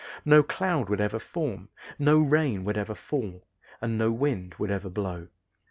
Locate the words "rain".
2.17-2.63